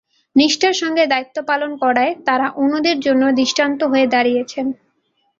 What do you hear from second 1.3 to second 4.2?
পালন করায় তাঁরা অন্যদের জন্য দৃষ্টান্ত হয়ে